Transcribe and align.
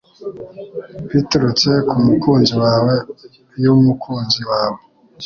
Biturutse 1.11 1.69
ku 1.87 1.95
mukunzi 2.05 2.53
wawe 2.63 2.93
y'umukunzi 3.63 4.41
wawe 4.49 4.79